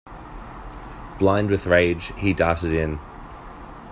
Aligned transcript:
Blind 1.19 1.51
with 1.51 1.67
rage, 1.67 2.11
he 2.17 2.33
darted 2.33 2.73
in. 2.73 2.97